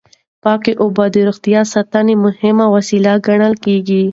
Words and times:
پاکې 0.43 0.71
اوبه 0.83 1.05
د 1.13 1.15
روغتیا 1.27 1.61
د 1.65 1.69
ساتنې 1.73 2.15
مهمه 2.25 2.65
وسیله 2.75 3.11
ګڼل 3.27 3.53
کېږي. 3.65 4.03